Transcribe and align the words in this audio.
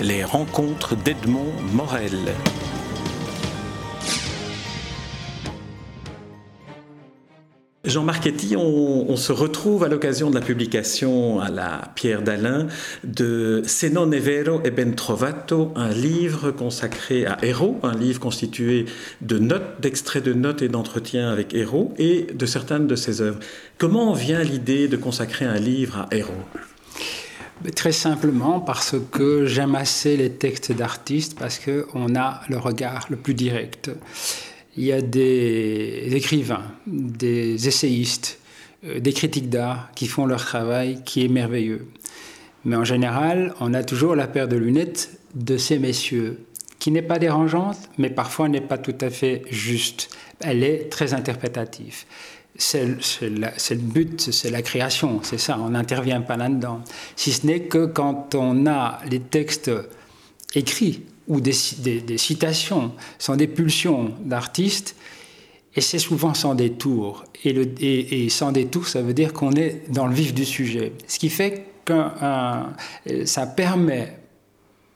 Les 0.00 0.22
rencontres 0.22 0.94
d'Edmond 0.94 1.52
Morel. 1.72 2.12
Jean 7.84 8.04
Marchetti, 8.04 8.54
on, 8.56 9.16
se 9.16 9.32
retrouve 9.32 9.82
à 9.82 9.88
l'occasion 9.88 10.30
de 10.30 10.36
la 10.36 10.40
publication 10.40 11.40
à 11.40 11.50
la 11.50 11.90
Pierre 11.96 12.22
d'Alain 12.22 12.68
de 13.02 13.62
Se 13.66 13.86
non 13.86 14.12
è 14.12 14.20
vero 14.20 14.62
e 14.62 14.70
ben 14.70 14.94
trovato, 14.94 15.72
un 15.74 15.88
livre 15.88 16.52
consacré 16.52 17.26
à 17.26 17.38
Héros, 17.42 17.80
un 17.82 17.96
livre 17.96 18.20
constitué 18.20 18.84
de 19.20 19.40
notes, 19.40 19.80
d'extraits 19.80 20.22
de 20.22 20.32
notes 20.32 20.62
et 20.62 20.68
d'entretiens 20.68 21.28
avec 21.28 21.54
Héros 21.54 21.92
et 21.98 22.28
de 22.32 22.46
certaines 22.46 22.86
de 22.86 22.94
ses 22.94 23.20
œuvres. 23.20 23.40
Comment 23.78 24.12
vient 24.12 24.44
l'idée 24.44 24.86
de 24.86 24.96
consacrer 24.96 25.44
un 25.44 25.58
livre 25.58 25.96
à 25.96 26.14
Héros 26.14 26.44
Très 27.74 27.92
simplement 27.92 28.60
parce 28.60 28.94
que 29.10 29.46
j'aime 29.46 29.74
assez 29.74 30.16
les 30.16 30.30
textes 30.30 30.72
d'artistes, 30.72 31.38
parce 31.38 31.58
qu'on 31.58 32.14
a 32.14 32.40
le 32.48 32.56
regard 32.56 33.06
le 33.10 33.16
plus 33.16 33.34
direct 33.34 33.90
il 34.78 34.84
y 34.84 34.92
a 34.92 35.02
des 35.02 36.08
écrivains, 36.14 36.62
des 36.86 37.66
essayistes, 37.66 38.38
euh, 38.84 39.00
des 39.00 39.12
critiques 39.12 39.50
d'art 39.50 39.90
qui 39.96 40.06
font 40.06 40.24
leur 40.24 40.44
travail 40.44 41.02
qui 41.04 41.24
est 41.24 41.28
merveilleux. 41.28 41.88
Mais 42.64 42.76
en 42.76 42.84
général, 42.84 43.54
on 43.58 43.74
a 43.74 43.82
toujours 43.82 44.14
la 44.14 44.28
paire 44.28 44.46
de 44.46 44.54
lunettes 44.54 45.18
de 45.34 45.56
ces 45.56 45.80
messieurs, 45.80 46.38
qui 46.78 46.92
n'est 46.92 47.02
pas 47.02 47.18
dérangeante, 47.18 47.76
mais 47.98 48.08
parfois 48.08 48.48
n'est 48.48 48.60
pas 48.60 48.78
tout 48.78 48.94
à 49.00 49.10
fait 49.10 49.42
juste. 49.50 50.16
Elle 50.38 50.62
est 50.62 50.90
très 50.90 51.12
interprétative. 51.12 52.04
C'est 52.60 52.84
le 52.84 53.76
but, 53.76 54.20
c'est 54.20 54.50
la 54.50 54.62
création, 54.62 55.20
c'est 55.22 55.38
ça, 55.38 55.58
on 55.60 55.70
n'intervient 55.70 56.20
pas 56.20 56.36
là-dedans. 56.36 56.82
Si 57.14 57.30
ce 57.30 57.46
n'est 57.46 57.60
que 57.60 57.86
quand 57.86 58.34
on 58.34 58.66
a 58.66 58.98
les 59.08 59.20
textes 59.20 59.70
écrits 60.54 61.04
ou 61.28 61.40
des, 61.40 61.52
citations 61.52 62.92
sont 63.18 63.36
des 63.36 63.46
pulsions 63.46 64.12
d'artistes, 64.24 64.96
et 65.76 65.80
c'est 65.80 66.00
souvent 66.00 66.34
sans 66.34 66.56
détour. 66.56 67.24
Et, 67.44 68.24
et, 68.24 68.28
sans 68.28 68.50
détour, 68.50 68.88
ça 68.88 69.02
veut 69.02 69.14
dire 69.14 69.32
qu'on 69.32 69.52
est 69.52 69.88
dans 69.90 70.08
le 70.08 70.14
vif 70.14 70.34
du 70.34 70.44
sujet. 70.44 70.94
Ce 71.06 71.20
qui 71.20 71.28
fait 71.28 71.66
que 71.84 71.94
ça 73.24 73.46
permet, 73.46 74.18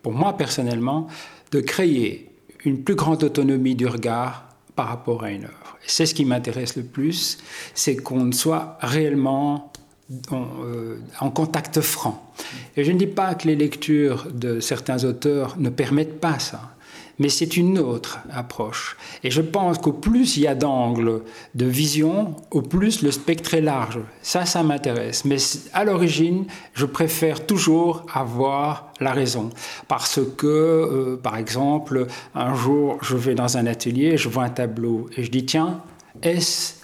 pour 0.02 0.12
moi 0.12 0.36
personnellement, 0.36 1.06
de 1.52 1.60
créer 1.60 2.30
une 2.64 2.82
plus 2.82 2.96
grande 2.96 3.22
autonomie 3.22 3.76
du 3.76 3.86
regard 3.86 4.51
par 4.74 4.88
rapport 4.88 5.24
à 5.24 5.30
une 5.30 5.44
œuvre. 5.44 5.78
C'est 5.86 6.06
ce 6.06 6.14
qui 6.14 6.24
m'intéresse 6.24 6.76
le 6.76 6.84
plus, 6.84 7.38
c'est 7.74 7.96
qu'on 7.96 8.32
soit 8.32 8.78
réellement 8.80 9.72
euh, 10.10 10.98
en, 11.20 11.30
contact 11.30 11.80
franc. 11.80 12.34
Et 12.76 12.84
je 12.84 12.92
ne 12.92 12.98
dis 12.98 13.06
pas 13.06 13.34
que 13.34 13.46
les 13.46 13.56
lectures 13.56 14.26
de 14.30 14.60
certains 14.60 15.04
auteurs 15.04 15.56
ne 15.58 15.70
permettent 15.70 16.20
pas 16.20 16.38
ça, 16.38 16.74
mais 17.18 17.28
c'est 17.28 17.56
une 17.56 17.78
autre 17.78 18.18
approche. 18.30 18.96
Et 19.22 19.30
je 19.30 19.40
pense 19.40 19.78
qu'au 19.78 19.92
plus 19.92 20.36
il 20.36 20.42
y 20.42 20.46
a 20.46 20.54
d'angles 20.54 21.22
de 21.54 21.64
vision, 21.64 22.36
au 22.50 22.62
plus 22.62 23.02
le 23.02 23.10
spectre 23.10 23.54
est 23.54 23.62
large. 23.62 24.00
Ça, 24.22 24.44
ça 24.44 24.62
m'intéresse. 24.62 25.24
Mais 25.24 25.36
à 25.72 25.84
l'origine, 25.84 26.44
je 26.74 26.84
préfère 26.84 27.46
toujours 27.46 28.04
avoir 28.12 28.92
la 29.00 29.12
raison. 29.12 29.50
Parce 29.88 30.20
que, 30.36 30.46
euh, 30.46 31.16
par 31.16 31.36
exemple, 31.36 32.06
un 32.34 32.54
jour, 32.54 32.98
je 33.02 33.16
vais 33.16 33.34
dans 33.34 33.56
un 33.56 33.66
atelier, 33.66 34.16
je 34.18 34.28
vois 34.28 34.44
un 34.44 34.50
tableau 34.50 35.08
et 35.16 35.22
je 35.22 35.30
dis, 35.30 35.46
tiens, 35.46 35.80
est-ce 36.22 36.81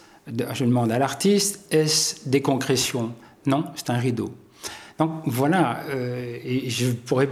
je 0.55 0.65
demande 0.65 0.93
à 0.93 0.99
l'artiste, 0.99 1.66
est-ce 1.71 2.28
des 2.28 2.43
concrétions? 2.43 3.12
Non, 3.47 3.65
c'est 3.75 3.91
un 3.91 3.99
rideau. 3.99 4.33
Donc 4.99 5.11
voilà, 5.27 5.84
euh, 5.91 6.37
et 6.44 6.69
je 6.69 6.91
pourrais, 6.91 7.28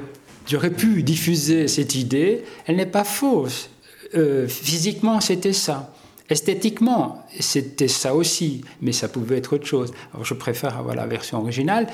j'aurais 0.49 0.71
pu 0.71 1.03
diffuser 1.03 1.69
cette 1.69 1.95
idée, 1.95 2.45
elle 2.67 2.77
n'est 2.77 2.87
pas 2.87 3.05
fausse. 3.05 3.71
Euh, 4.15 4.47
physiquement, 4.47 5.21
c'était 5.21 5.53
ça. 5.53 5.93
Esthétiquement, 6.29 7.25
c'était 7.39 7.89
ça 7.89 8.15
aussi, 8.15 8.63
mais 8.81 8.93
ça 8.93 9.09
pouvait 9.09 9.39
être 9.39 9.55
autre 9.55 9.67
chose. 9.67 9.93
Je 10.23 10.35
préfère 10.35 10.77
avoir 10.77 10.95
la 10.95 11.07
version 11.07 11.39
originale 11.39 11.87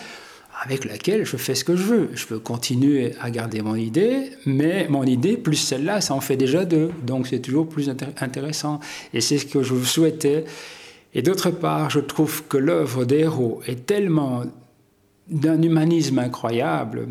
avec 0.63 0.85
laquelle 0.85 1.25
je 1.25 1.37
fais 1.37 1.55
ce 1.55 1.65
que 1.65 1.77
je 1.77 1.83
veux. 1.83 2.11
Je 2.15 2.27
peux 2.27 2.39
continuer 2.39 3.15
à 3.21 3.31
garder 3.31 3.63
mon 3.63 3.75
idée, 3.75 4.31
mais 4.47 4.87
mon 4.89 5.05
idée 5.05 5.37
plus 5.37 5.57
celle-là, 5.57 6.01
ça 6.01 6.15
en 6.15 6.21
fait 6.21 6.37
déjà 6.37 6.65
deux. 6.65 6.91
Donc 7.03 7.27
c'est 7.27 7.41
toujours 7.41 7.69
plus 7.69 7.91
intéressant. 8.21 8.81
Et 9.13 9.21
c'est 9.21 9.39
ce 9.39 9.47
que 9.47 9.63
je 9.63 9.75
souhaitais. 9.83 10.45
Et 11.15 11.23
d'autre 11.23 11.51
part, 11.51 11.91
je 11.91 12.01
trouve 12.01 12.45
que 12.45 12.57
l'œuvre 12.57 13.05
d'Héros 13.05 13.61
est 13.67 13.87
tellement 13.87 14.45
d'un 15.29 15.61
humanisme 15.61 16.19
incroyable. 16.19 17.09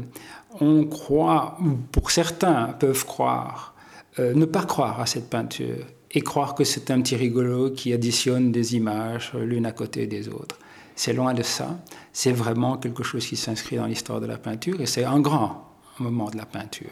On 0.59 0.85
croit, 0.85 1.57
ou 1.61 1.71
pour 1.91 2.11
certains 2.11 2.75
peuvent 2.79 3.05
croire, 3.05 3.75
euh, 4.19 4.33
ne 4.33 4.45
pas 4.45 4.63
croire 4.63 4.99
à 4.99 5.05
cette 5.05 5.29
peinture 5.29 5.85
et 6.11 6.21
croire 6.21 6.55
que 6.55 6.63
c'est 6.63 6.91
un 6.91 7.01
petit 7.01 7.15
rigolo 7.15 7.71
qui 7.71 7.93
additionne 7.93 8.51
des 8.51 8.75
images 8.75 9.31
l'une 9.33 9.65
à 9.65 9.71
côté 9.71 10.07
des 10.07 10.27
autres. 10.27 10.57
C'est 10.95 11.13
loin 11.13 11.33
de 11.33 11.43
ça. 11.43 11.79
C'est 12.11 12.33
vraiment 12.33 12.77
quelque 12.77 13.03
chose 13.03 13.25
qui 13.25 13.37
s'inscrit 13.37 13.77
dans 13.77 13.85
l'histoire 13.85 14.19
de 14.19 14.25
la 14.25 14.37
peinture 14.37 14.81
et 14.81 14.85
c'est 14.85 15.05
un 15.05 15.19
grand 15.21 15.71
moment 15.99 16.29
de 16.29 16.37
la 16.37 16.45
peinture. 16.45 16.89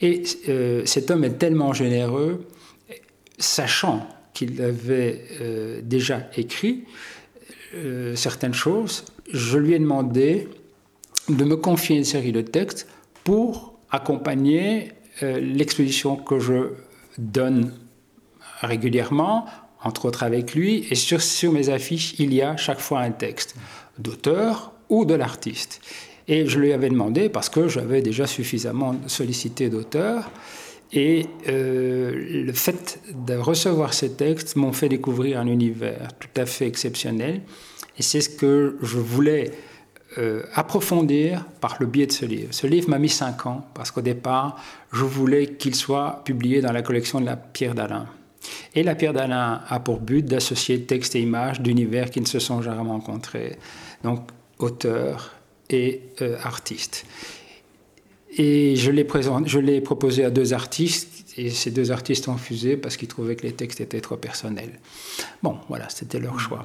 Et 0.00 0.22
euh, 0.48 0.86
cet 0.86 1.10
homme 1.10 1.24
est 1.24 1.36
tellement 1.38 1.74
généreux, 1.74 2.46
sachant 3.38 4.06
qu'il 4.34 4.60
avait 4.62 5.24
euh, 5.40 5.80
déjà 5.82 6.28
écrit 6.36 6.84
euh, 7.74 8.16
certaines 8.16 8.54
choses, 8.54 9.04
je 9.32 9.58
lui 9.58 9.74
ai 9.74 9.78
demandé 9.78 10.48
de 11.28 11.44
me 11.44 11.56
confier 11.56 11.96
une 11.96 12.04
série 12.04 12.32
de 12.32 12.40
textes 12.40 12.88
pour 13.22 13.78
accompagner 13.90 14.92
euh, 15.22 15.38
l'exposition 15.40 16.16
que 16.16 16.40
je 16.40 16.72
donne 17.18 17.72
régulièrement, 18.60 19.46
entre 19.82 20.06
autres 20.06 20.22
avec 20.22 20.54
lui, 20.54 20.86
et 20.90 20.94
sur, 20.94 21.22
sur 21.22 21.52
mes 21.52 21.68
affiches, 21.68 22.14
il 22.18 22.34
y 22.34 22.42
a 22.42 22.56
chaque 22.56 22.80
fois 22.80 23.00
un 23.00 23.10
texte 23.10 23.54
d'auteur 23.98 24.72
ou 24.88 25.04
de 25.04 25.14
l'artiste. 25.14 25.80
Et 26.28 26.46
je 26.46 26.58
lui 26.58 26.72
avais 26.72 26.88
demandé, 26.88 27.28
parce 27.28 27.48
que 27.48 27.68
j'avais 27.68 28.02
déjà 28.02 28.26
suffisamment 28.26 28.96
sollicité 29.06 29.68
d'auteurs, 29.68 30.30
et 30.92 31.26
euh, 31.48 32.44
le 32.44 32.52
fait 32.52 33.00
de 33.14 33.34
recevoir 33.34 33.94
ces 33.94 34.12
textes 34.12 34.56
m'ont 34.56 34.72
fait 34.72 34.88
découvrir 34.88 35.38
un 35.38 35.46
univers 35.46 36.08
tout 36.18 36.40
à 36.40 36.46
fait 36.46 36.66
exceptionnel. 36.66 37.42
Et 37.98 38.02
c'est 38.02 38.20
ce 38.20 38.28
que 38.28 38.76
je 38.82 38.98
voulais 38.98 39.52
euh, 40.18 40.42
approfondir 40.54 41.44
par 41.60 41.76
le 41.78 41.86
biais 41.86 42.06
de 42.06 42.12
ce 42.12 42.26
livre. 42.26 42.48
Ce 42.50 42.66
livre 42.66 42.88
m'a 42.90 42.98
mis 42.98 43.08
cinq 43.08 43.46
ans 43.46 43.64
parce 43.74 43.92
qu'au 43.92 44.00
départ, 44.00 44.60
je 44.92 45.04
voulais 45.04 45.46
qu'il 45.46 45.76
soit 45.76 46.22
publié 46.24 46.60
dans 46.60 46.72
la 46.72 46.82
collection 46.82 47.20
de 47.20 47.26
la 47.26 47.36
Pierre 47.36 47.76
d'Alain. 47.76 48.06
Et 48.74 48.82
la 48.82 48.96
Pierre 48.96 49.12
d'Alain 49.12 49.60
a 49.68 49.78
pour 49.78 50.00
but 50.00 50.24
d'associer 50.24 50.82
texte 50.82 51.14
et 51.14 51.20
images 51.20 51.60
d'univers 51.60 52.10
qui 52.10 52.20
ne 52.20 52.26
se 52.26 52.40
sont 52.40 52.62
jamais 52.62 52.88
rencontrés. 52.88 53.58
Donc, 54.02 54.22
auteur 54.58 55.32
et 55.68 56.02
euh, 56.22 56.36
artiste. 56.42 57.06
Et 58.36 58.76
je 58.76 58.90
l'ai, 58.90 59.80
proposé 59.80 60.24
à 60.24 60.30
deux 60.30 60.52
artistes, 60.52 61.34
et 61.36 61.50
ces 61.50 61.70
deux 61.70 61.90
artistes 61.90 62.28
ont 62.28 62.34
refusé 62.34 62.76
parce 62.76 62.96
qu'ils 62.96 63.08
trouvaient 63.08 63.36
que 63.36 63.42
les 63.42 63.52
textes 63.52 63.80
étaient 63.80 64.00
trop 64.00 64.16
personnels. 64.16 64.78
Bon, 65.42 65.58
voilà, 65.68 65.88
c'était 65.88 66.20
leur 66.20 66.38
choix. 66.38 66.64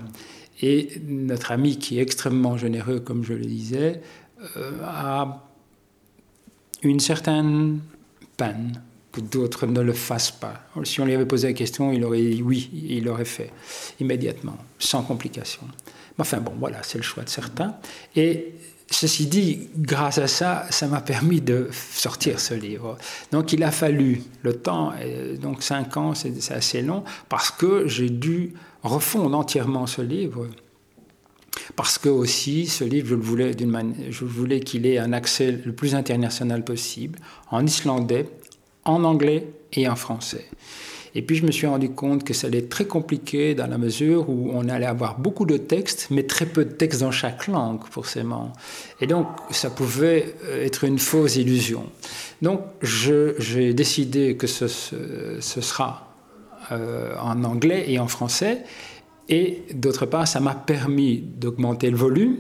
Et 0.62 0.90
notre 1.08 1.52
ami, 1.52 1.78
qui 1.78 2.00
est 2.00 2.02
extrêmement 2.02 2.58
généreux, 2.58 3.00
comme 3.00 3.24
je 3.24 3.34
le 3.34 3.46
disais, 3.46 4.02
euh, 4.58 4.72
a 4.84 5.50
une 6.84 7.00
certaine 7.00 7.80
peine 8.38 8.82
que 9.12 9.22
d'autres 9.22 9.66
ne 9.66 9.82
le 9.82 9.94
fassent 9.94 10.32
pas. 10.32 10.62
Si 10.84 11.00
on 11.00 11.06
lui 11.06 11.14
avait 11.14 11.26
posé 11.26 11.48
la 11.48 11.54
question, 11.54 11.92
il 11.92 12.04
aurait 12.04 12.22
dit 12.22 12.42
oui, 12.44 12.70
il 12.74 13.06
l'aurait 13.06 13.26
fait 13.26 13.52
immédiatement, 14.00 14.58
sans 14.78 15.04
complication. 15.04 15.62
Enfin 16.18 16.40
bon, 16.40 16.54
voilà, 16.60 16.84
c'est 16.84 16.98
le 16.98 17.04
choix 17.04 17.24
de 17.24 17.30
certains. 17.30 17.76
Et 18.16 18.54
Ceci 18.92 19.26
dit, 19.26 19.68
grâce 19.78 20.20
à 20.20 20.28
ça, 20.28 20.68
ça 20.70 20.88
m'a 20.88 21.02
permis 21.02 21.42
de 21.42 21.70
sortir 21.72 22.40
ce 22.40 22.54
livre. 22.54 22.98
Donc 23.32 23.52
il 23.52 23.64
a 23.64 23.72
fallu 23.72 24.22
le 24.44 24.54
temps, 24.54 24.94
donc 25.42 25.64
cinq 25.64 25.98
ans, 25.98 26.14
c'est 26.14 26.52
assez 26.52 26.82
long, 26.82 27.04
parce 27.28 27.50
que 27.50 27.88
j'ai 27.88 28.10
dû 28.10 28.54
refondre 28.84 29.38
entièrement 29.38 29.88
ce 29.88 30.02
livre 30.02 30.48
parce 31.76 31.98
que 31.98 32.10
aussi 32.10 32.68
ce 32.68 32.84
livre, 32.84 33.08
je, 33.08 33.16
le 33.16 33.22
voulais 33.22 33.52
je 34.10 34.26
voulais 34.26 34.60
qu'il 34.60 34.86
ait 34.86 34.98
un 34.98 35.14
accès 35.14 35.52
le 35.52 35.74
plus 35.74 35.96
international 35.96 36.64
possible, 36.64 37.20
en 37.52 37.66
islandais, 37.66 38.28
en 38.84 39.04
anglais 39.04 39.48
et 39.74 39.88
en 39.88 39.96
français. 39.96 40.46
Et 41.18 41.22
puis 41.22 41.38
je 41.38 41.46
me 41.46 41.52
suis 41.52 41.66
rendu 41.66 41.90
compte 41.90 42.26
que 42.26 42.34
ça 42.34 42.48
allait 42.48 42.60
être 42.60 42.70
très 42.70 42.86
compliqué 42.86 43.56
dans 43.56 43.68
la 43.68 43.78
mesure 43.78 44.30
où 44.30 44.52
on 44.54 44.68
allait 44.68 44.86
avoir 44.86 45.18
beaucoup 45.18 45.46
de 45.46 45.56
textes, 45.56 46.08
mais 46.12 46.24
très 46.24 46.46
peu 46.46 46.66
de 46.66 46.72
textes 46.72 47.00
dans 47.00 47.12
chaque 47.12 47.48
langue, 47.48 47.80
forcément. 47.90 48.52
Et 49.00 49.08
donc 49.08 49.28
ça 49.50 49.70
pouvait 49.70 50.36
euh, 50.44 50.66
être 50.66 50.84
une 50.84 51.00
fausse 51.00 51.38
illusion. 51.38 51.86
Donc 52.42 52.62
j'ai 52.82 53.74
décidé 53.74 54.36
que 54.36 54.46
ce, 54.46 54.68
sera 55.40 56.14
euh, 56.72 57.16
en 57.22 57.46
anglais 57.46 57.86
et 57.88 57.98
en 57.98 58.08
français. 58.08 58.64
Et 59.30 59.64
d'autre 59.74 60.06
part, 60.06 60.28
ça 60.28 60.42
m'a 60.42 60.54
permis 60.54 61.18
d'augmenter 61.18 61.90
le 61.90 61.98
volume 61.98 62.38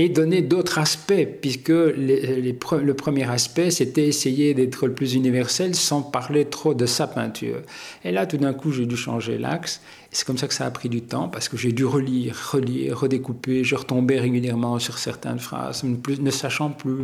et 0.00 0.08
donner 0.08 0.42
d'autres 0.42 0.78
aspects, 0.78 1.26
puisque 1.40 1.70
le 1.70 2.92
premier 2.92 3.28
aspect, 3.28 3.72
c'était 3.72 4.06
essayer 4.06 4.54
d'être 4.54 4.86
le 4.86 4.94
plus 4.94 5.14
universel 5.14 5.74
sans 5.74 6.02
parler 6.02 6.44
trop 6.44 6.72
de 6.72 6.86
sa 6.86 7.08
peinture. 7.08 7.62
Et 8.04 8.12
là, 8.12 8.24
tout 8.24 8.36
d'un 8.36 8.54
coup, 8.54 8.70
j'ai 8.70 8.86
dû 8.86 8.96
changer 8.96 9.38
l'axe. 9.38 9.80
C'est 10.12 10.24
comme 10.24 10.38
ça 10.38 10.46
que 10.46 10.54
ça 10.54 10.66
a 10.66 10.70
pris 10.70 10.88
du 10.88 11.02
temps, 11.02 11.28
parce 11.28 11.48
que 11.48 11.56
j'ai 11.56 11.72
dû 11.72 11.84
relire, 11.84 12.36
relire, 12.52 13.00
redécouper. 13.00 13.64
Je 13.64 13.74
retombais 13.74 14.20
régulièrement 14.20 14.78
sur 14.78 14.98
certaines 14.98 15.40
phrases, 15.40 15.82
ne 15.84 16.30
sachant 16.30 16.70
plus 16.70 16.94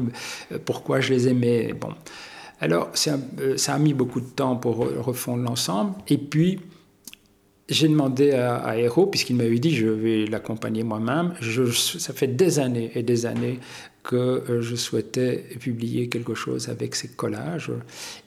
euh, 0.53 0.59
pourquoi 0.65 1.01
je 1.01 1.13
les 1.13 1.29
aimais. 1.29 1.73
Bon. 1.73 1.91
Alors, 2.61 2.93
euh, 3.41 3.57
ça 3.57 3.75
a 3.75 3.79
mis 3.79 3.93
beaucoup 3.93 4.21
de 4.21 4.27
temps 4.27 4.55
pour 4.55 4.77
refondre 4.77 5.43
l'ensemble. 5.43 5.95
Et 6.09 6.17
puis, 6.17 6.61
j'ai 7.69 7.89
demandé 7.89 8.33
à, 8.33 8.57
à 8.57 8.75
puisqu'il 9.11 9.37
m'avait 9.37 9.59
dit 9.59 9.75
je 9.75 9.87
vais 9.87 10.27
l'accompagner 10.27 10.83
moi-même. 10.83 11.35
Ça 11.73 12.13
fait 12.13 12.27
des 12.27 12.59
années 12.59 12.91
et 12.95 13.03
des 13.03 13.27
années 13.27 13.59
que 14.03 14.17
euh, 14.17 14.61
je 14.61 14.77
souhaitais 14.77 15.47
publier 15.59 16.09
quelque 16.09 16.35
chose 16.35 16.69
avec 16.69 16.95
ces 16.95 17.09
collages. 17.09 17.73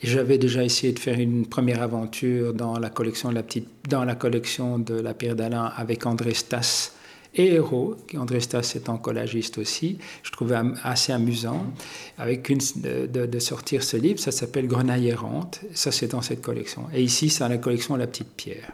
Et 0.01 0.07
j'avais 0.07 0.39
déjà 0.39 0.63
essayé 0.63 0.91
de 0.91 0.99
faire 0.99 1.19
une 1.19 1.45
première 1.45 1.83
aventure 1.83 2.53
dans 2.53 2.79
la 2.79 2.89
collection 2.89 3.29
de 3.29 3.35
la, 3.35 3.43
petite, 3.43 3.69
dans 3.87 4.03
la, 4.03 4.15
collection 4.15 4.79
de 4.79 4.95
la 4.95 5.13
Pierre 5.13 5.35
d'Alain 5.35 5.71
avec 5.75 6.05
André 6.07 6.33
Stas 6.33 6.93
et 7.35 7.53
Héro, 7.53 7.95
qui 8.07 8.17
André 8.17 8.39
Stas 8.39 8.75
un 8.87 8.97
collagiste 8.97 9.59
aussi. 9.59 9.99
Je 10.23 10.31
trouvais 10.31 10.57
assez 10.81 11.13
amusant 11.13 11.63
avec 12.17 12.51
de, 12.81 13.05
de 13.05 13.39
sortir 13.39 13.83
ce 13.83 13.97
livre. 13.97 14.19
Ça 14.19 14.31
s'appelle 14.31 14.67
Grenaille 14.67 15.09
errante. 15.09 15.61
Ça, 15.75 15.91
c'est 15.91 16.07
dans 16.07 16.23
cette 16.23 16.41
collection. 16.41 16.85
Et 16.91 17.03
ici, 17.03 17.29
c'est 17.29 17.41
dans 17.41 17.49
la 17.49 17.59
collection 17.59 17.95
La 17.95 18.07
Petite 18.07 18.31
Pierre. 18.35 18.73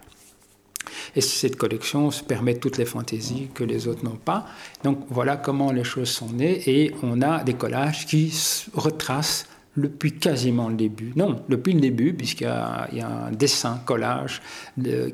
Et 1.16 1.22
cette 1.22 1.56
collection 1.58 2.12
se 2.12 2.24
permet 2.24 2.56
toutes 2.56 2.78
les 2.78 2.86
fantaisies 2.86 3.50
que 3.54 3.64
les 3.64 3.88
autres 3.88 4.04
n'ont 4.04 4.12
pas. 4.12 4.48
Donc 4.84 5.00
voilà 5.10 5.38
comment 5.38 5.72
les 5.72 5.84
choses 5.84 6.10
sont 6.10 6.30
nées 6.30 6.62
et 6.68 6.94
on 7.04 7.22
a 7.22 7.44
des 7.44 7.54
collages 7.54 8.06
qui 8.06 8.34
retracent 8.74 9.46
depuis 9.78 10.14
quasiment 10.14 10.70
le 10.70 10.76
début. 10.76 11.14
Non, 11.16 11.44
depuis 11.50 11.74
le 11.74 11.82
début, 11.82 12.14
puisqu'il 12.14 12.46
y, 12.46 13.02
a 13.02 13.28
un 13.28 13.32
dessin 13.32 13.82
collage 13.86 14.42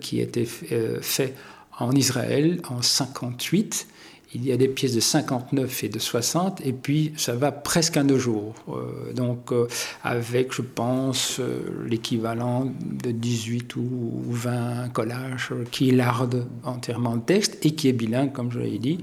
qui 0.02 0.20
a 0.20 0.24
été 0.24 0.48
euh, 0.72 1.00
fait 1.02 1.34
en 1.78 1.92
Israël 1.94 2.62
en 2.70 2.82
58 2.82 3.88
il 4.34 4.46
y 4.46 4.52
a 4.52 4.58
des 4.58 4.68
pièces 4.68 4.94
de 4.94 5.00
59 5.00 5.84
et 5.84 5.90
de 5.90 6.00
60, 6.00 6.62
et 6.66 6.74
puis 6.74 7.14
ça 7.18 7.36
va 7.36 7.52
presque 7.52 7.98
à 7.98 8.04
nos 8.04 8.20
jours. 8.20 8.54
Euh, 8.70 9.12
donc, 9.14 9.52
euh, 9.52 9.68
avec, 10.04 10.54
je 10.54 10.62
pense, 10.62 11.40
euh, 11.40 11.86
l'équivalent 11.88 12.72
de 12.80 13.12
18 13.12 13.76
ou 13.76 14.24
20 14.28 14.90
collages 14.90 15.52
qui 15.72 15.92
lardent 15.92 16.48
entièrement 16.64 17.16
le 17.16 17.22
texte 17.22 17.58
et 17.66 17.72
qui 17.72 17.88
est 17.88 17.94
bilingue, 17.94 18.32
comme 18.32 18.52
je 18.52 18.60
l'ai 18.60 18.78
dit. 18.78 19.00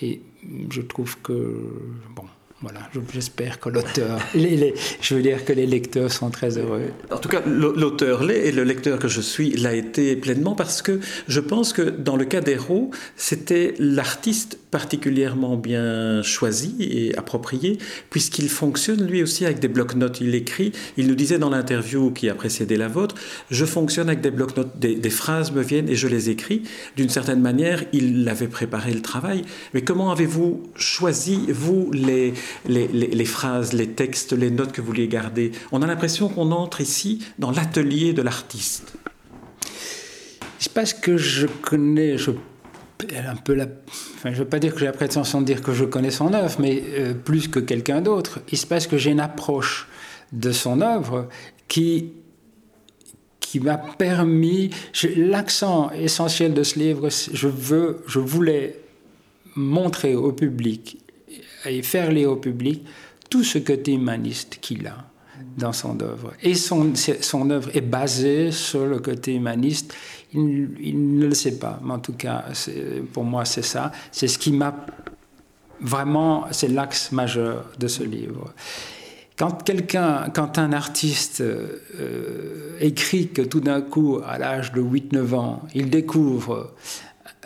Et 0.00 0.22
je 0.70 0.80
trouve 0.80 1.18
que, 1.20 1.32
bon, 2.16 2.24
voilà, 2.62 2.80
j'espère 3.14 3.58
que 3.58 3.70
l'auteur, 3.70 4.18
je 4.34 5.14
veux 5.14 5.22
dire 5.22 5.46
que 5.46 5.52
les 5.54 5.64
lecteurs 5.64 6.12
sont 6.12 6.28
très 6.28 6.58
heureux. 6.58 6.90
En 7.10 7.16
tout 7.16 7.30
cas, 7.30 7.40
l'auteur 7.46 8.22
l'est 8.22 8.48
et 8.48 8.52
le 8.52 8.64
lecteur 8.64 8.98
que 8.98 9.08
je 9.08 9.22
suis 9.22 9.52
l'a 9.52 9.72
été 9.74 10.14
pleinement 10.14 10.54
parce 10.54 10.82
que 10.82 11.00
je 11.26 11.40
pense 11.40 11.72
que 11.72 11.80
dans 11.80 12.16
le 12.16 12.26
cas 12.26 12.42
d'Héros, 12.42 12.90
c'était 13.16 13.72
l'artiste 13.78 14.58
particulièrement 14.70 15.56
bien 15.56 16.22
choisi 16.22 16.76
et 16.80 17.16
approprié 17.16 17.78
puisqu'il 18.10 18.50
fonctionne 18.50 19.06
lui 19.06 19.22
aussi 19.22 19.46
avec 19.46 19.58
des 19.58 19.68
blocs-notes. 19.68 20.20
Il 20.20 20.34
écrit, 20.34 20.72
il 20.98 21.06
nous 21.06 21.14
disait 21.14 21.38
dans 21.38 21.50
l'interview 21.50 22.10
qui 22.10 22.28
a 22.28 22.34
précédé 22.34 22.76
la 22.76 22.88
vôtre, 22.88 23.14
je 23.50 23.64
fonctionne 23.64 24.08
avec 24.08 24.20
des 24.20 24.30
blocs-notes, 24.30 24.78
des, 24.78 25.10
phrases 25.10 25.50
me 25.52 25.62
viennent 25.62 25.88
et 25.88 25.96
je 25.96 26.08
les 26.08 26.28
écris. 26.28 26.62
D'une 26.96 27.08
certaine 27.08 27.40
manière, 27.40 27.84
il 27.94 28.28
avait 28.28 28.48
préparé 28.48 28.92
le 28.92 29.00
travail. 29.00 29.44
Mais 29.72 29.80
comment 29.80 30.12
avez-vous 30.12 30.62
choisi, 30.76 31.46
vous, 31.48 31.90
les 31.92 32.34
les, 32.66 33.24
phrases, 33.24 33.72
les 33.72 33.88
textes, 33.88 34.32
les 34.32 34.50
notes 34.50 34.72
que 34.72 34.80
vous 34.80 34.88
vouliez 34.88 35.08
garder. 35.08 35.52
On 35.72 35.82
a 35.82 35.86
l'impression 35.86 36.28
qu'on 36.28 36.50
entre 36.52 36.80
ici 36.80 37.24
dans 37.38 37.50
l'atelier 37.50 38.12
de 38.12 38.22
l'artiste. 38.22 38.94
Se 40.58 40.68
passe 40.68 40.92
que 40.92 41.16
je 41.16 41.46
connais, 41.46 42.18
je, 42.18 42.32
un 43.16 43.36
peu 43.36 43.54
la, 43.54 43.64
enfin, 43.64 44.30
je 44.30 44.38
ne 44.38 44.44
veux 44.44 44.48
pas 44.48 44.58
dire 44.58 44.74
que 44.74 44.80
j'ai 44.80 44.86
la 44.86 44.92
prétention 44.92 45.40
de 45.40 45.46
dire 45.46 45.62
que 45.62 45.72
je 45.72 45.84
connais 45.84 46.10
son 46.10 46.34
œuvre, 46.34 46.56
mais 46.60 46.82
euh, 46.98 47.14
plus 47.14 47.48
que 47.48 47.60
quelqu'un 47.60 48.00
d'autre. 48.02 48.40
Il 48.52 48.58
se 48.58 48.66
passe 48.66 48.86
que 48.86 48.98
j'ai 48.98 49.10
une 49.10 49.20
approche 49.20 49.88
de 50.32 50.52
son 50.52 50.80
œuvre 50.80 51.28
qui 51.68 52.12
qui 53.40 53.58
m'a 53.58 53.78
permis 53.78 54.70
l'accent 55.16 55.90
essentiel 55.90 56.54
de 56.54 56.62
ce 56.62 56.78
livre 56.78 57.08
je 57.32 57.48
veux 57.48 58.04
je 58.06 58.20
voulais 58.20 58.76
montrer 59.56 60.14
au 60.14 60.30
public 60.30 60.98
et 61.66 61.82
faire 61.82 62.10
lire 62.10 62.30
au 62.32 62.36
public 62.36 62.84
tout 63.28 63.44
ce 63.44 63.58
côté 63.58 63.92
humaniste 63.94 64.58
qu'il 64.60 64.86
a 64.86 65.10
dans 65.56 65.72
son 65.72 66.00
œuvre. 66.00 66.32
Et 66.42 66.54
son, 66.54 66.92
œuvre 67.50 67.70
est 67.74 67.80
basée 67.80 68.50
sur 68.50 68.86
le 68.86 68.98
côté 68.98 69.34
humaniste. 69.34 69.94
Il, 70.32 71.18
ne 71.18 71.26
le 71.26 71.34
sait 71.34 71.58
pas, 71.58 71.80
mais 71.82 71.92
en 71.92 71.98
tout 71.98 72.12
cas, 72.12 72.44
pour 73.12 73.24
moi, 73.24 73.44
c'est 73.44 73.62
ça. 73.62 73.92
C'est 74.12 74.28
ce 74.28 74.38
qui 74.38 74.52
m'a 74.52 74.74
vraiment, 75.80 76.46
c'est 76.50 76.68
l'axe 76.68 77.12
majeur 77.12 77.64
de 77.78 77.88
ce 77.88 78.02
livre. 78.02 78.52
Quand 79.36 79.62
quelqu'un, 79.64 80.28
quand 80.34 80.58
un 80.58 80.72
artiste 80.72 81.40
euh, 81.40 82.76
écrit 82.80 83.28
que 83.28 83.40
tout 83.40 83.60
d'un 83.60 83.80
coup, 83.80 84.20
à 84.26 84.38
l'âge 84.38 84.72
de 84.72 84.82
8-9 84.82 85.34
ans, 85.34 85.62
il 85.74 85.88
découvre 85.88 86.74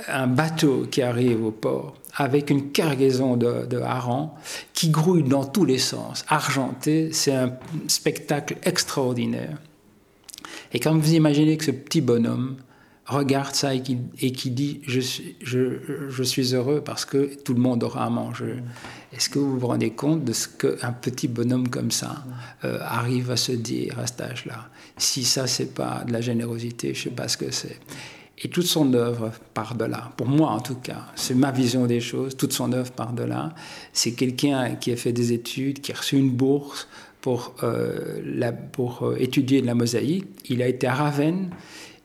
un 0.08 0.26
bateau 0.26 0.86
qui 0.90 1.02
arrive 1.02 1.44
au 1.44 1.52
port 1.52 1.94
avec 2.16 2.50
une 2.50 2.70
cargaison 2.70 3.36
de, 3.36 3.66
de 3.66 3.78
harengs 3.78 4.30
qui 4.72 4.90
grouille 4.90 5.24
dans 5.24 5.44
tous 5.44 5.64
les 5.64 5.78
sens, 5.78 6.24
argenté. 6.28 7.12
C'est 7.12 7.34
un 7.34 7.52
spectacle 7.88 8.56
extraordinaire. 8.62 9.58
Et 10.72 10.80
quand 10.80 10.96
vous 10.96 11.14
imaginez 11.14 11.56
que 11.56 11.64
ce 11.64 11.70
petit 11.70 12.00
bonhomme 12.00 12.56
regarde 13.06 13.54
ça 13.54 13.74
et 13.74 13.82
qui, 13.82 14.50
dit 14.50 14.80
je, 14.86 16.22
suis 16.22 16.54
heureux 16.54 16.82
parce 16.84 17.04
que 17.04 17.30
tout 17.42 17.54
le 17.54 17.60
monde 17.60 17.84
aura 17.84 18.06
à 18.06 18.10
manger. 18.10 18.56
Est-ce 19.12 19.28
que 19.28 19.38
vous 19.38 19.58
vous 19.58 19.66
rendez 19.66 19.90
compte 19.90 20.24
de 20.24 20.32
ce 20.32 20.48
qu'un 20.48 20.92
petit 20.92 21.28
bonhomme 21.28 21.68
comme 21.68 21.90
ça 21.90 22.24
euh, 22.64 22.78
arrive 22.82 23.30
à 23.30 23.36
se 23.36 23.52
dire 23.52 23.98
à 23.98 24.06
cet 24.06 24.20
âge-là? 24.22 24.68
Si 24.96 25.24
ça, 25.24 25.46
c'est 25.46 25.74
pas 25.74 26.04
de 26.06 26.12
la 26.12 26.20
générosité, 26.20 26.94
je 26.94 27.04
sais 27.04 27.10
pas 27.10 27.28
ce 27.28 27.36
que 27.36 27.50
c'est. 27.50 27.78
Et 28.42 28.48
toute 28.48 28.66
son 28.66 28.92
œuvre 28.94 29.30
part 29.54 29.76
de 29.76 29.84
là. 29.84 30.10
Pour 30.16 30.26
moi, 30.26 30.50
en 30.50 30.60
tout 30.60 30.74
cas, 30.74 31.06
c'est 31.14 31.34
ma 31.34 31.52
vision 31.52 31.86
des 31.86 32.00
choses. 32.00 32.36
Toute 32.36 32.52
son 32.52 32.72
œuvre 32.72 32.90
part 32.90 33.12
de 33.12 33.22
là. 33.22 33.54
C'est 33.92 34.12
quelqu'un 34.12 34.74
qui 34.74 34.90
a 34.90 34.96
fait 34.96 35.12
des 35.12 35.32
études, 35.32 35.80
qui 35.80 35.92
a 35.92 35.94
reçu 35.96 36.16
une 36.16 36.30
bourse 36.30 36.88
pour, 37.20 37.54
euh, 37.62 38.20
la, 38.24 38.52
pour 38.52 39.04
euh, 39.04 39.16
étudier 39.18 39.62
la 39.62 39.74
mosaïque. 39.74 40.26
Il 40.48 40.62
a 40.62 40.68
été 40.68 40.86
à 40.86 40.94
Ravenne. 40.94 41.50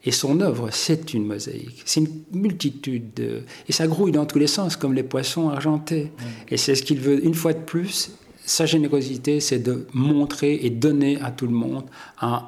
Et 0.06 0.12
son 0.12 0.40
œuvre, 0.40 0.70
c'est 0.72 1.14
une 1.14 1.26
mosaïque. 1.26 1.82
C'est 1.84 2.00
une 2.00 2.24
multitude 2.32 3.14
de... 3.16 3.42
Et 3.68 3.74
ça 3.74 3.86
grouille 3.86 4.14
dans 4.14 4.26
tous 4.26 4.40
les 4.40 4.48
sens, 4.48 4.78
comme 4.78 4.94
les 4.94 5.04
poissons 5.04 5.50
argentés. 5.50 6.14
Et 6.48 6.56
c'est 6.56 6.76
ce 6.76 6.84
qu'il 6.84 7.00
veut, 7.00 7.26
une 7.26 7.34
fois 7.34 7.52
de 7.52 7.60
plus, 7.60 8.12
sa 8.46 8.66
générosité, 8.66 9.42
c'est 9.42 9.60
de 9.60 9.88
montrer 9.94 10.56
et 10.64 10.70
donner 10.70 11.20
à 11.22 11.32
tout 11.32 11.48
le 11.48 11.54
monde 11.54 11.84
un 12.22 12.44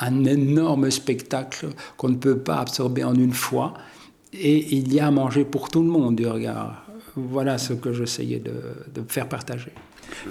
un 0.00 0.24
énorme 0.24 0.90
spectacle 0.90 1.68
qu'on 1.96 2.08
ne 2.08 2.16
peut 2.16 2.38
pas 2.38 2.56
absorber 2.56 3.04
en 3.04 3.14
une 3.14 3.32
fois. 3.34 3.74
Et 4.32 4.76
il 4.76 4.92
y 4.92 5.00
a 5.00 5.06
à 5.06 5.10
manger 5.10 5.44
pour 5.44 5.70
tout 5.70 5.82
le 5.82 5.88
monde 5.88 6.16
du 6.16 6.26
regard. 6.26 6.84
Voilà 7.16 7.58
ce 7.58 7.72
que 7.72 7.92
j'essayais 7.92 8.38
de, 8.38 9.02
faire 9.08 9.28
partager. 9.28 9.72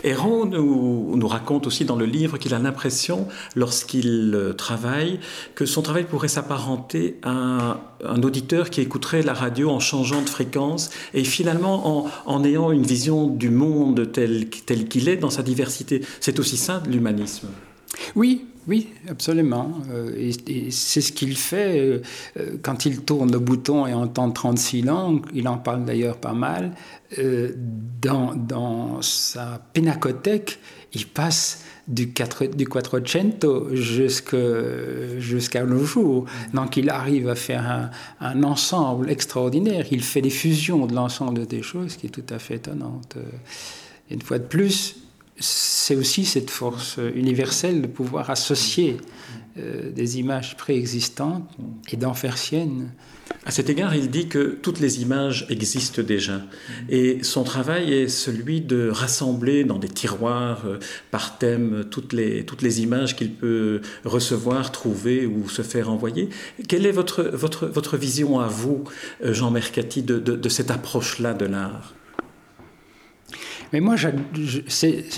Héron 0.03 0.45
nous, 0.45 1.27
raconte 1.27 1.67
aussi 1.67 1.85
dans 1.85 1.95
le 1.95 2.05
livre 2.05 2.37
qu'il 2.37 2.53
a 2.53 2.59
l'impression, 2.59 3.27
lorsqu'il 3.55 4.53
travaille, 4.57 5.19
que 5.53 5.65
son 5.65 5.81
travail 5.81 6.05
pourrait 6.05 6.29
s'apparenter 6.29 7.19
à 7.23 7.77
un 8.03 8.23
auditeur 8.23 8.69
qui 8.69 8.81
écouterait 8.81 9.21
la 9.21 9.33
radio 9.33 9.69
en 9.69 9.79
changeant 9.79 10.21
de 10.21 10.29
fréquence 10.29 10.89
et 11.13 11.23
finalement 11.23 12.05
en, 12.05 12.11
en 12.25 12.43
ayant 12.43 12.71
une 12.71 12.83
vision 12.83 13.27
du 13.27 13.49
monde 13.49 14.11
tel, 14.11 14.49
tel 14.49 14.87
qu'il 14.87 15.09
est 15.09 15.17
dans 15.17 15.29
sa 15.29 15.43
diversité. 15.43 16.01
C'est 16.21 16.39
aussi 16.39 16.57
ça 16.57 16.81
l'humanisme. 16.87 17.49
Oui, 18.15 18.45
oui, 18.67 18.89
absolument. 19.09 19.81
Euh, 19.91 20.11
et, 20.17 20.71
c'est 20.71 20.99
ce 20.99 21.13
qu'il 21.13 21.37
fait 21.37 21.79
euh, 21.79 22.01
euh, 22.37 22.57
quand 22.61 22.85
il 22.85 23.01
tourne 23.01 23.31
le 23.31 23.39
bouton 23.39 23.87
et 23.87 23.93
entend 23.93 24.29
36 24.29 24.81
langues. 24.81 25.25
Il 25.33 25.47
en 25.47 25.57
parle 25.57 25.85
d'ailleurs 25.85 26.17
pas 26.17 26.33
mal. 26.33 26.71
dans, 28.01 28.35
dans, 28.35 29.01
sa 29.01 29.61
pinacothèque, 29.71 30.59
il 30.93 31.07
passe 31.07 31.63
du, 31.87 32.11
4, 32.11 32.47
du 32.47 32.67
Quattrocento 32.67 33.73
jusqu'à 33.73 35.63
nos 35.63 35.85
jours. 35.85 36.25
Donc 36.53 36.75
il 36.75 36.89
arrive 36.89 37.29
à 37.29 37.35
faire 37.35 37.65
un, 37.65 37.89
un, 38.19 38.43
ensemble 38.43 39.09
extraordinaire. 39.09 39.85
Il 39.91 40.03
fait 40.03 40.21
des 40.21 40.29
fusions 40.29 40.85
de 40.85 40.93
l'ensemble 40.93 41.47
des 41.47 41.61
choses 41.61 41.95
qui 41.95 42.07
est 42.07 42.09
tout 42.09 42.27
à 42.29 42.39
fait 42.39 42.55
étonnante. 42.55 43.15
une 44.11 44.21
fois 44.21 44.39
de 44.39 44.43
plus, 44.43 44.97
c'est 45.39 45.95
aussi 45.95 46.25
cette 46.25 46.49
force 46.49 46.99
universelle 47.15 47.81
de 47.81 47.87
pouvoir 47.87 48.29
associer 48.29 48.97
euh, 49.57 49.91
des 49.91 50.19
images 50.19 50.57
préexistantes 50.57 51.49
et 51.91 51.97
d'en 51.97 52.13
faire 52.13 52.37
sienne. 52.37 52.91
À 53.45 53.51
cet 53.51 53.69
égard, 53.69 53.95
il 53.95 54.09
dit 54.09 54.27
que 54.27 54.57
toutes 54.61 54.79
les 54.79 55.01
images 55.01 55.45
existent 55.49 56.01
déjà. 56.01 56.41
Et 56.89 57.23
son 57.23 57.43
travail 57.43 57.93
est 57.93 58.07
celui 58.07 58.61
de 58.61 58.89
rassembler 58.89 59.63
dans 59.63 59.79
des 59.79 59.87
tiroirs 59.87 60.63
euh, 60.65 60.79
par 61.11 61.37
thème 61.37 61.85
toutes 61.89 62.13
les, 62.13 62.45
toutes 62.45 62.61
les 62.61 62.81
images 62.81 63.15
qu'il 63.15 63.31
peut 63.31 63.81
recevoir, 64.05 64.71
trouver 64.71 65.25
ou 65.25 65.49
se 65.49 65.61
faire 65.61 65.89
envoyer. 65.89 66.29
Quelle 66.67 66.85
est 66.85 66.91
votre, 66.91 67.23
votre, 67.23 67.67
votre 67.67 67.97
vision 67.97 68.39
à 68.39 68.47
vous, 68.47 68.83
euh, 69.23 69.33
Jean 69.33 69.51
Mercati, 69.51 70.03
de, 70.03 70.19
de 70.19 70.49
cette 70.49 70.71
approche-là 70.71 71.33
de 71.33 71.45
l'art? 71.45 71.96
Mais 73.73 73.81
moi, 73.81 73.95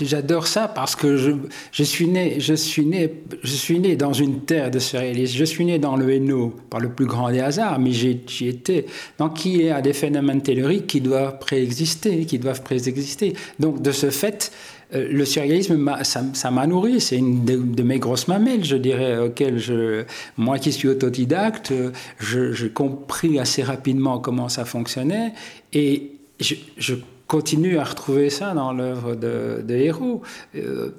j'adore 0.00 0.46
ça 0.46 0.68
parce 0.68 0.96
que 0.96 1.16
je, 1.16 1.82
suis 1.82 2.06
né, 2.06 2.40
je, 2.40 2.54
suis 2.54 2.84
né, 2.84 3.12
je 3.42 3.54
suis 3.54 3.78
né 3.78 3.96
dans 3.96 4.12
une 4.12 4.40
terre 4.40 4.70
de 4.70 4.78
surréalistes. 4.78 5.34
Je 5.34 5.44
suis 5.44 5.64
né 5.64 5.78
dans 5.78 5.96
le 5.96 6.10
Hainaut 6.10 6.54
par 6.68 6.80
le 6.80 6.90
plus 6.90 7.06
grand 7.06 7.30
des 7.30 7.40
hasards, 7.40 7.78
mais 7.78 7.92
j'y 7.92 8.48
étais. 8.48 8.86
Donc, 9.18 9.44
il 9.44 9.62
y 9.62 9.70
a 9.70 9.80
des 9.80 9.92
phénomènes 9.92 10.42
telluriques 10.42 10.86
qui 10.88 11.00
doivent 11.00 11.38
préexister, 11.38 12.24
qui 12.24 12.38
doivent 12.38 12.62
préexister. 12.62 13.34
Donc, 13.58 13.82
de 13.82 13.92
ce 13.92 14.10
fait, 14.10 14.50
euh, 14.94 15.06
le 15.10 15.24
surréalisme, 15.24 15.88
ça 16.02 16.50
m'a 16.50 16.66
nourri. 16.66 17.00
C'est 17.00 17.16
une 17.16 17.44
de, 17.44 17.82
mes 17.82 17.98
grosses 17.98 18.26
mamelles, 18.26 18.64
je 18.64 18.76
dirais, 18.76 19.18
auxquelles 19.18 19.58
je, 19.58 20.04
moi 20.36 20.58
qui 20.58 20.72
suis 20.72 20.88
autodidacte, 20.88 21.72
j'ai 22.18 22.70
compris 22.70 23.38
assez 23.38 23.62
rapidement 23.62 24.18
comment 24.18 24.48
ça 24.48 24.64
fonctionnait. 24.64 25.32
Et 25.72 26.12
je, 26.40 26.54
je 26.78 26.94
continue 27.30 27.78
à 27.78 27.84
retrouver 27.84 28.28
ça 28.28 28.54
dans 28.54 28.72
l'œuvre 28.72 29.14
de, 29.14 29.62
Héros. 29.68 30.20
Euh, 30.56 30.90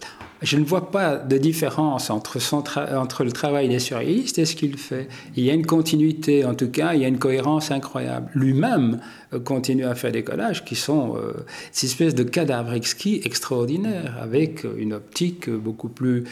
je 0.42 0.56
ne 0.56 0.64
vois 0.64 0.90
pas 0.90 1.18
de 1.18 1.38
différence 1.38 2.10
entre, 2.10 2.38
le 2.38 3.32
travail 3.32 3.68
des 3.68 3.80
surréalistes 3.80 4.40
et 4.40 4.46
ce 4.46 4.56
qu'il 4.56 4.78
fait. 4.78 5.10
Il 5.36 5.44
y 5.44 5.50
a 5.50 5.54
une 5.54 5.66
continuité, 5.66 6.46
en 6.46 6.56
tout 6.56 6.70
cas, 6.70 6.94
il 6.94 7.02
y 7.02 7.06
a 7.06 7.10
une 7.10 7.20
cohérence 7.20 7.70
incroyable. 7.70 8.30
Lui-même 8.34 9.02
euh, 9.34 9.42
continue 9.42 9.84
à 9.84 9.94
faire 9.94 10.14
des 10.14 10.24
collages 10.24 10.64
qui 10.64 10.76
sont 10.76 11.18
euh, 11.18 11.34
ces 11.74 11.88
espèces 11.88 12.16
de 12.16 12.24
cadavres 12.24 12.76
exquis 12.76 13.20
extraordinaires, 13.26 14.18
avec 14.22 14.66
une 14.78 14.94
optique 14.94 15.50
beaucoup 15.50 15.90
plus 15.90 16.24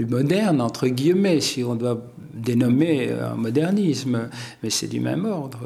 moderne, 0.00 0.60
entre 0.60 0.88
guillemets, 0.88 1.40
si 1.40 1.62
on 1.62 1.76
doit 1.76 2.02
dénommer 2.34 3.12
un 3.12 3.36
modernisme, 3.36 4.30
mais 4.64 4.70
c'est 4.70 4.88
du 4.88 4.98
même 4.98 5.26
ordre. 5.26 5.60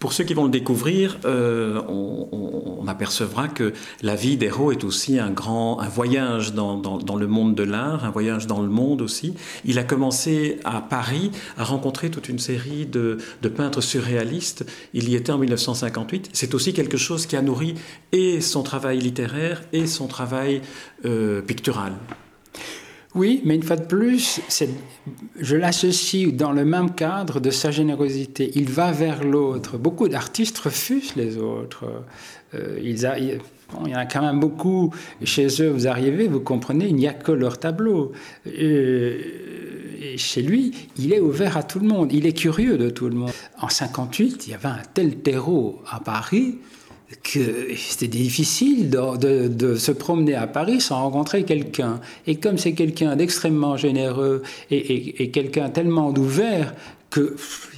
Pour 0.00 0.14
ceux 0.14 0.24
qui 0.24 0.32
vont 0.32 0.44
le 0.44 0.50
découvrir, 0.50 1.18
euh, 1.26 1.78
on, 1.86 2.86
apercevra 2.88 3.46
que 3.46 3.74
la 4.02 4.16
vie 4.16 4.36
d'Héro 4.36 4.72
est 4.72 4.82
aussi 4.82 5.18
un 5.18 5.30
grand 5.30 5.78
un 5.78 5.88
voyage 5.88 6.54
dans, 6.54 6.76
dans, 6.76 7.16
le 7.16 7.26
monde 7.28 7.54
de 7.54 7.62
l'art, 7.62 8.04
un 8.04 8.10
voyage 8.10 8.48
dans 8.48 8.62
le 8.62 8.68
monde 8.68 9.02
aussi. 9.02 9.34
Il 9.64 9.78
a 9.78 9.84
commencé 9.84 10.58
à 10.64 10.80
Paris 10.80 11.30
à 11.56 11.64
rencontrer 11.64 12.10
toute 12.10 12.28
une 12.28 12.40
série 12.40 12.86
de, 12.86 13.18
de 13.42 13.48
peintres 13.48 13.82
surréalistes. 13.82 14.64
Il 14.92 15.08
y 15.08 15.14
était 15.14 15.30
en 15.30 15.38
1958. 15.38 16.30
C'est 16.32 16.54
aussi 16.54 16.72
quelque 16.72 16.96
chose 16.96 17.26
qui 17.26 17.36
a 17.36 17.42
nourri 17.42 17.74
et 18.10 18.40
son 18.40 18.62
travail 18.62 18.98
littéraire 18.98 19.62
et 19.72 19.86
son 19.86 20.08
travail 20.08 20.62
euh, 21.04 21.42
pictural. 21.42 21.92
Oui, 23.14 23.42
mais 23.44 23.56
une 23.56 23.62
fois 23.62 23.76
de 23.76 23.86
plus, 23.86 24.40
je 25.40 25.56
l'associe 25.56 26.32
dans 26.32 26.52
le 26.52 26.64
même 26.64 26.94
cadre 26.94 27.40
de 27.40 27.50
sa 27.50 27.72
générosité. 27.72 28.52
Il 28.54 28.68
va 28.68 28.92
vers 28.92 29.24
l'autre. 29.24 29.78
Beaucoup 29.78 30.08
d'artistes 30.08 30.58
refusent 30.58 31.16
les 31.16 31.36
autres. 31.36 31.86
Euh, 32.54 32.78
il, 32.80 33.00
y 33.00 33.06
en 33.06 33.98
a 33.98 34.06
quand 34.06 34.22
même 34.22 34.38
beaucoup 34.38 34.94
chez 35.24 35.48
eux. 35.60 35.70
Vous 35.70 35.88
arrivez, 35.88 36.28
vous 36.28 36.38
comprenez, 36.38 36.86
il 36.86 36.94
n'y 36.94 37.08
a 37.08 37.12
que 37.12 37.32
leur 37.32 37.58
tableau. 37.58 38.12
Chez 40.16 40.42
lui, 40.42 40.72
il 40.96 41.12
est 41.12 41.20
ouvert 41.20 41.56
à 41.56 41.64
tout 41.64 41.80
le 41.80 41.88
monde. 41.88 42.12
Il 42.12 42.26
est 42.26 42.32
curieux 42.32 42.78
de 42.78 42.90
tout 42.90 43.08
le 43.08 43.16
monde. 43.16 43.32
En 43.60 43.68
58, 43.68 44.46
il 44.46 44.50
y 44.50 44.54
avait 44.54 44.68
un 44.68 44.82
tel 44.94 45.16
terreau 45.16 45.82
à 45.90 45.98
Paris 45.98 46.58
que 47.22 47.74
c'était 47.76 48.06
difficile 48.06 48.90
de, 48.90 49.76
se 49.76 49.92
promener 49.92 50.34
à 50.34 50.46
Paris 50.46 50.80
sans 50.80 51.02
rencontrer 51.02 51.44
quelqu'un. 51.44 52.00
Et 52.26 52.36
comme 52.36 52.58
c'est 52.58 52.72
quelqu'un 52.72 53.16
d'extrêmement 53.16 53.76
généreux 53.76 54.42
et, 54.70 55.30
quelqu'un 55.30 55.70
tellement 55.70 56.12
d'ouvert 56.12 56.74
qu'il 57.12 57.32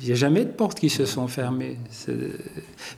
n'y 0.05 0.13
a 0.13 0.15
jamais 0.15 0.45
de 0.45 0.51
portes 0.51 0.79
qui 0.79 0.91
se 0.91 1.07
sont 1.07 1.29
fermées. 1.29 1.79
Vous 2.07 2.15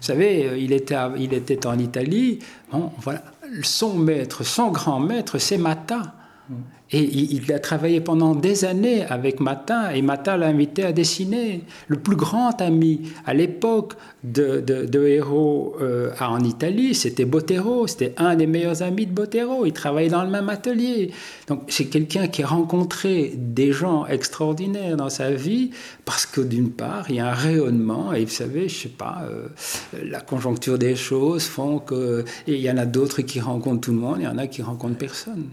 savez, 0.00 0.50
il 0.58 0.72
était, 0.72 0.96
il 1.16 1.32
était 1.32 1.66
en 1.66 1.78
Italie. 1.78 2.40
Bon, 2.72 2.90
voilà. 2.98 3.22
Son 3.62 3.94
maître, 3.94 4.42
son 4.44 4.70
grand 4.70 4.98
maître, 4.98 5.38
c'est 5.38 5.58
Mata. 5.58 6.14
Et 6.90 7.02
il, 7.02 7.50
a 7.52 7.58
travaillé 7.58 8.00
pendant 8.00 8.34
des 8.34 8.64
années 8.64 9.04
avec 9.06 9.40
Matin, 9.40 9.90
et 9.90 10.02
Matin 10.02 10.36
l'a 10.36 10.48
invité 10.48 10.84
à 10.84 10.92
dessiner. 10.92 11.62
Le 11.88 11.96
plus 11.96 12.14
grand 12.14 12.60
ami 12.60 13.10
à 13.24 13.32
l'époque 13.32 13.94
de, 14.22 14.60
de, 14.60 15.06
Héros 15.06 15.74
euh, 15.80 16.12
en 16.20 16.40
Italie, 16.40 16.94
c'était 16.94 17.24
Botero, 17.24 17.86
c'était 17.86 18.14
un 18.18 18.36
des 18.36 18.46
meilleurs 18.46 18.82
amis 18.82 19.06
de 19.06 19.12
Botero, 19.12 19.64
il 19.64 19.72
travaillait 19.72 20.10
dans 20.10 20.22
le 20.22 20.30
même 20.30 20.50
atelier. 20.50 21.10
Donc 21.48 21.62
c'est 21.68 21.86
quelqu'un 21.86 22.28
qui 22.28 22.42
a 22.42 22.46
rencontré 22.46 23.32
des 23.34 23.72
gens 23.72 24.06
extraordinaires 24.06 24.96
dans 24.96 25.10
sa 25.10 25.30
vie, 25.30 25.70
parce 26.04 26.26
que 26.26 26.42
d'une 26.42 26.70
part, 26.70 27.06
il 27.08 27.16
y 27.16 27.20
a 27.20 27.28
un 27.28 27.34
rayonnement, 27.34 28.12
et 28.12 28.26
vous 28.26 28.30
savez, 28.30 28.68
je 28.68 28.82
sais 28.82 28.88
pas, 28.90 29.22
euh, 29.28 29.48
la 30.04 30.20
conjoncture 30.20 30.78
des 30.78 30.96
choses 30.96 31.44
font 31.44 31.78
que... 31.78 32.24
il 32.46 32.60
y 32.60 32.70
en 32.70 32.76
a 32.76 32.86
d'autres 32.86 33.22
qui 33.22 33.40
rencontrent 33.40 33.80
tout 33.80 33.92
le 33.92 33.98
monde, 33.98 34.18
il 34.20 34.24
y 34.24 34.28
en 34.28 34.38
a 34.38 34.46
qui 34.46 34.62
rencontrent 34.62 34.98
personne. 34.98 35.48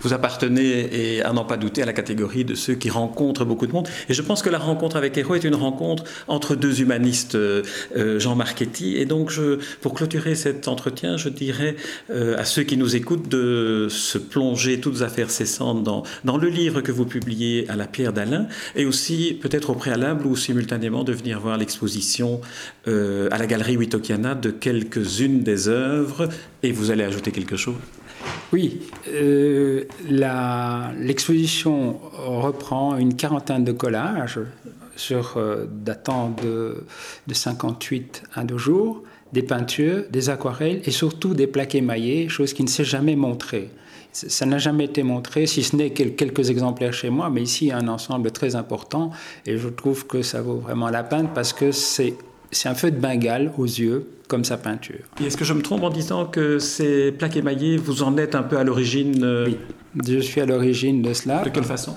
Vous 0.00 0.12
appartenez, 0.12 1.16
et 1.16 1.22
à 1.22 1.32
n'en 1.32 1.44
pas 1.44 1.56
douter, 1.56 1.82
à 1.82 1.86
la 1.86 1.92
catégorie 1.92 2.44
de 2.44 2.54
ceux 2.54 2.74
qui 2.74 2.90
rencontrent 2.90 3.44
beaucoup 3.44 3.66
de 3.66 3.72
monde. 3.72 3.88
Et 4.08 4.14
je 4.14 4.22
pense 4.22 4.42
que 4.42 4.50
la 4.50 4.58
rencontre 4.58 4.96
avec 4.96 5.16
Héros 5.16 5.34
est 5.34 5.44
une 5.44 5.54
rencontre 5.54 6.04
entre 6.26 6.54
deux 6.54 6.80
humanistes, 6.80 7.34
euh, 7.34 7.62
euh, 7.96 8.18
Jean 8.18 8.34
Marchetti. 8.34 8.96
Et 8.96 9.04
donc, 9.04 9.32
pour 9.80 9.94
clôturer 9.94 10.34
cet 10.34 10.68
entretien, 10.68 11.16
je 11.16 11.28
dirais 11.28 11.76
euh, 12.10 12.38
à 12.38 12.44
ceux 12.44 12.62
qui 12.62 12.76
nous 12.76 12.96
écoutent 12.96 13.28
de 13.28 13.88
se 13.90 14.18
plonger 14.18 14.80
toutes 14.80 15.02
affaires 15.02 15.30
cessantes 15.30 15.82
dans, 15.82 16.02
dans 16.24 16.36
le 16.36 16.48
livre 16.48 16.80
que 16.80 16.92
vous 16.92 17.04
publiez 17.04 17.68
à 17.68 17.76
la 17.76 17.86
Pierre 17.86 18.12
d'Alain, 18.12 18.46
et 18.76 18.84
aussi 18.84 19.38
peut-être 19.40 19.70
au 19.70 19.74
préalable 19.74 20.26
ou 20.26 20.36
simultanément 20.36 21.04
de 21.04 21.12
venir 21.12 21.40
voir 21.40 21.56
l'exposition 21.56 22.40
à 22.86 23.38
la 23.38 23.46
galerie 23.46 23.76
Witokiana 23.76 24.34
de 24.34 24.50
quelques-unes 24.50 25.42
des 25.42 25.68
œuvres. 25.68 26.28
Et 26.62 26.72
vous 26.72 26.90
allez 26.90 27.04
ajouter 27.04 27.30
quelque 27.30 27.56
chose? 27.56 27.76
Oui, 28.52 28.80
euh, 29.08 29.84
l'exposition 30.98 32.00
reprend 32.14 32.96
une 32.96 33.14
quarantaine 33.14 33.64
de 33.64 33.72
collages 33.72 34.40
sur, 34.96 35.36
euh, 35.36 35.66
datant 35.70 36.30
de, 36.42 36.84
de 37.26 37.34
58 37.34 38.22
à 38.34 38.44
deux 38.44 38.56
jours, 38.58 39.02
des 39.32 39.42
peintures, 39.42 40.04
des 40.10 40.30
aquarelles 40.30 40.80
et 40.84 40.90
surtout 40.90 41.34
des 41.34 41.46
plaques 41.46 41.74
émaillées, 41.74 42.28
chose 42.28 42.54
qui 42.54 42.62
ne 42.62 42.68
s'est 42.68 42.84
jamais 42.84 43.16
montrée. 43.16 43.70
Ça 44.12 44.46
n'a 44.46 44.56
jamais 44.56 44.86
été 44.86 45.02
montré, 45.02 45.46
si 45.46 45.62
ce 45.62 45.76
n'est 45.76 45.90
quelques 45.90 46.48
exemplaires 46.48 46.94
chez 46.94 47.10
moi, 47.10 47.28
mais 47.28 47.42
ici 47.42 47.70
un 47.70 47.86
ensemble 47.88 48.30
très 48.30 48.56
important 48.56 49.10
et 49.44 49.58
je 49.58 49.68
trouve 49.68 50.06
que 50.06 50.22
ça 50.22 50.40
vaut 50.40 50.56
vraiment 50.56 50.88
la 50.88 51.04
peine 51.04 51.28
parce 51.34 51.52
que 51.52 51.70
c'est 51.70 52.14
un 52.64 52.74
feu 52.74 52.90
de 52.90 52.98
Bengale 52.98 53.52
aux 53.58 53.64
yeux 53.64 54.06
comme 54.28 54.44
sa 54.44 54.58
peinture. 54.58 55.00
Est-ce 55.24 55.36
que 55.36 55.44
je 55.44 55.54
me 55.54 55.62
trompe 55.62 55.82
en 55.82 55.90
disant 55.90 56.26
que 56.26 56.58
ces 56.58 57.12
plaques 57.12 57.36
émaillées, 57.36 57.76
vous 57.76 58.02
en 58.02 58.16
êtes 58.18 58.34
un 58.34 58.42
peu 58.42 58.58
à 58.58 58.64
l'origine 58.64 59.24
euh, 59.24 59.46
Oui, 59.46 59.56
je 60.06 60.18
suis 60.18 60.40
à 60.40 60.46
l'origine 60.46 61.00
de 61.02 61.12
cela. 61.14 61.42
De 61.42 61.50
quelle 61.50 61.64
façon? 61.64 61.96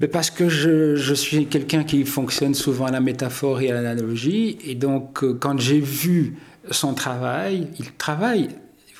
Mais 0.00 0.08
parce 0.08 0.30
que 0.30 0.48
je, 0.48 0.96
je 0.96 1.14
suis 1.14 1.46
quelqu'un 1.46 1.84
qui 1.84 2.04
fonctionne 2.04 2.54
souvent 2.54 2.86
à 2.86 2.90
la 2.90 3.00
métaphore 3.00 3.60
et 3.60 3.70
à 3.70 3.74
l'analogie, 3.74 4.58
et 4.66 4.74
donc 4.74 5.22
euh, 5.22 5.34
quand 5.34 5.58
j'ai 5.60 5.78
vu 5.78 6.36
son 6.70 6.94
travail, 6.94 7.68
il 7.78 7.92
travaille 7.92 8.48
il 8.48 8.50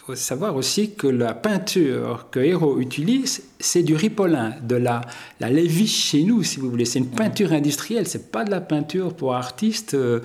faut 0.07 0.15
savoir 0.15 0.55
aussi 0.55 0.91
que 0.95 1.07
la 1.07 1.33
peinture 1.33 2.27
que 2.31 2.39
Hérault 2.39 2.79
utilise, 2.79 3.43
c'est 3.59 3.83
du 3.83 3.95
ripolin, 3.95 4.55
de 4.63 4.77
la, 4.77 5.01
la 5.41 5.49
léviche 5.49 6.11
chez 6.11 6.23
nous, 6.25 6.43
si 6.43 6.61
vous 6.61 6.69
voulez. 6.69 6.85
C'est 6.85 6.99
une 6.99 7.11
peinture 7.11 7.53
industrielle, 7.53 8.07
c'est 8.07 8.31
pas 8.31 8.45
de 8.45 8.51
la 8.51 8.61
peinture 8.61 9.15
pour 9.15 9.35
artistes 9.35 9.95
euh, 9.95 10.21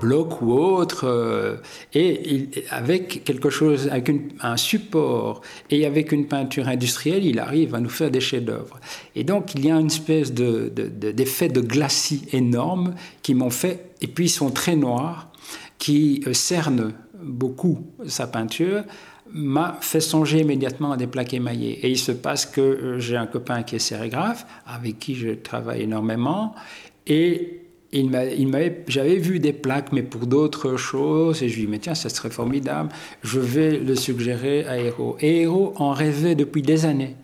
bloc 0.00 0.42
ou 0.42 0.52
autre, 0.52 1.08
euh, 1.08 1.56
et 1.92 2.50
avec 2.70 3.24
quelque 3.24 3.50
chose, 3.50 3.88
avec 3.88 4.12
un 4.40 4.56
support 4.56 5.40
et 5.70 5.84
avec 5.84 6.12
une 6.12 6.26
peinture 6.26 6.68
industrielle, 6.68 7.24
il 7.24 7.40
arrive 7.40 7.74
à 7.74 7.80
nous 7.80 7.88
faire 7.88 8.12
des 8.12 8.20
chefs-d'œuvre. 8.20 8.78
Et 9.16 9.24
donc 9.24 9.54
il 9.56 9.66
y 9.66 9.72
a 9.72 9.74
une 9.74 9.86
espèce 9.88 10.32
d'effet 10.32 11.48
de, 11.48 11.54
de, 11.54 11.60
de 11.60 11.66
glacis 11.66 12.22
énorme 12.32 12.94
qui 13.22 13.34
m'ont 13.34 13.50
fait, 13.50 13.90
et 14.00 14.06
puis 14.06 14.26
ils 14.26 14.30
sont 14.30 14.50
très 14.50 14.76
noirs, 14.76 15.28
qui 15.78 16.22
euh, 16.28 16.32
cernent 16.32 16.92
beaucoup 17.22 17.86
sa 18.06 18.26
peinture, 18.26 18.82
m'a 19.30 19.78
fait 19.80 20.00
songer 20.00 20.40
immédiatement 20.40 20.92
à 20.92 20.96
des 20.96 21.06
plaques 21.06 21.34
émaillées. 21.34 21.84
Et 21.84 21.90
il 21.90 21.98
se 21.98 22.12
passe 22.12 22.46
que 22.46 22.60
euh, 22.60 22.98
j'ai 22.98 23.16
un 23.16 23.26
copain 23.26 23.62
qui 23.62 23.76
est 23.76 23.80
sérigraphe, 23.80 24.46
avec 24.66 24.98
qui 24.98 25.14
je 25.14 25.30
travaille 25.30 25.82
énormément, 25.82 26.54
et 27.06 27.62
il 27.92 28.08
m'avait, 28.10 28.84
j'avais 28.88 29.16
vu 29.16 29.38
des 29.38 29.52
plaques, 29.52 29.92
mais 29.92 30.02
pour 30.02 30.26
d'autres 30.26 30.76
choses, 30.76 31.42
et 31.42 31.48
je 31.48 31.56
lui 31.56 31.62
ai 31.62 31.66
dit, 31.66 31.70
mais 31.70 31.78
tiens, 31.78 31.94
ça 31.94 32.08
serait 32.08 32.30
formidable, 32.30 32.90
je 33.22 33.38
vais 33.38 33.78
le 33.78 33.94
suggérer 33.94 34.64
à 34.64 34.78
Héros. 34.78 35.16
Et 35.20 35.42
Héros 35.42 35.74
en 35.76 35.92
rêvait 35.92 36.34
depuis 36.34 36.62
des 36.62 36.86
années. 36.86 37.16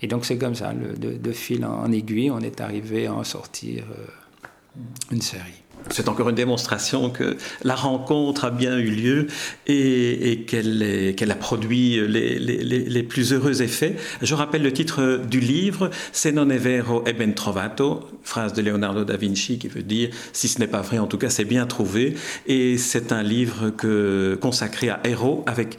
Et 0.00 0.06
donc 0.06 0.24
c'est 0.24 0.38
comme 0.38 0.54
ça, 0.54 0.72
de, 0.72 1.32
fil 1.32 1.64
en, 1.66 1.92
aiguille, 1.92 2.30
on 2.30 2.40
est 2.40 2.60
arrivé 2.62 3.06
à 3.06 3.14
en 3.14 3.24
sortir 3.24 3.84
euh, 3.90 4.78
une 5.10 5.20
série. 5.20 5.62
C'est 5.90 6.08
encore 6.08 6.28
une 6.28 6.36
démonstration 6.36 7.10
que 7.10 7.36
la 7.64 7.74
rencontre 7.74 8.44
a 8.44 8.50
bien 8.50 8.78
eu 8.78 8.90
lieu 8.90 9.26
et, 9.66 10.44
qu'elle 10.46 11.30
a 11.30 11.34
produit 11.34 12.00
les, 12.06 13.02
plus 13.02 13.32
heureux 13.32 13.62
effets. 13.62 13.96
Je 14.22 14.34
rappelle 14.34 14.62
le 14.62 14.72
titre 14.72 15.20
du 15.28 15.40
livre, 15.40 15.90
Se 16.12 16.28
non 16.30 16.50
è 16.50 16.58
vero 16.58 17.04
e 17.04 17.14
ben 17.14 17.34
trovato, 17.34 18.20
phrase 18.22 18.54
de 18.54 18.62
Leonardo 18.62 19.04
da 19.04 19.16
Vinci 19.16 19.58
qui 19.58 19.68
veut 19.68 19.82
dire 19.82 20.10
si 20.32 20.48
ce 20.48 20.58
n'est 20.58 20.66
pas 20.66 20.82
vrai, 20.82 20.98
en 20.98 21.06
tout 21.06 21.18
cas 21.18 21.30
c'est 21.30 21.44
bien 21.44 21.66
trouvé. 21.66 22.14
Et 22.46 22.78
c'est 22.78 23.12
un 23.12 23.22
livre 23.22 23.70
que, 23.70 24.38
consacré 24.40 24.90
à 24.90 25.00
héros 25.04 25.44
avec 25.46 25.78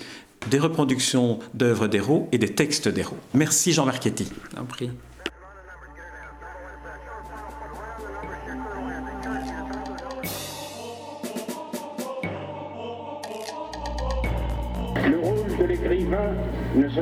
des 0.49 0.59
reproductions 0.59 1.39
d'œuvres 1.53 1.87
d'héros 1.87 2.27
et 2.31 2.37
des 2.37 2.49
textes 2.49 2.87
d'héros. 2.87 3.17
Merci 3.33 3.73
Jean 3.73 3.85
Marchetti. 3.85 4.27